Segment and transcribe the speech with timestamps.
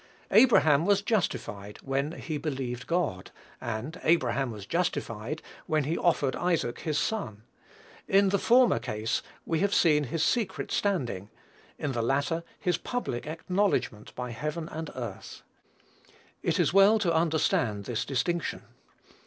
[0.31, 3.29] "Abraham was justified" when "he believed God;"
[3.61, 7.43] and "Abraham was justified" when "he offered Isaac his son."
[8.07, 11.29] In the former case we have his secret standing;
[11.77, 15.43] in the latter, his public acknowledgment by heaven and earth.
[16.41, 18.63] It is well to understand this distinction.